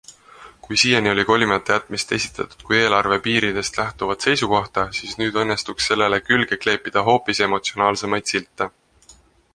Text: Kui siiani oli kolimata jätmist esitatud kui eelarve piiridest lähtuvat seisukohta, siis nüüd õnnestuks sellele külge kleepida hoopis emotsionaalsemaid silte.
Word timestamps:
Kui 0.67 0.77
siiani 0.83 1.09
oli 1.09 1.25
kolimata 1.31 1.75
jätmist 1.75 2.13
esitatud 2.17 2.65
kui 2.69 2.79
eelarve 2.85 3.19
piiridest 3.27 3.77
lähtuvat 3.81 4.27
seisukohta, 4.27 4.87
siis 5.01 5.15
nüüd 5.21 5.39
õnnestuks 5.45 5.93
sellele 5.93 6.21
külge 6.31 6.61
kleepida 6.65 7.07
hoopis 7.11 7.47
emotsionaalsemaid 7.51 8.35
silte. 8.35 8.73